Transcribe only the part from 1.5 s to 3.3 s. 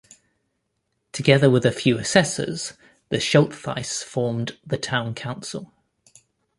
a few assessors the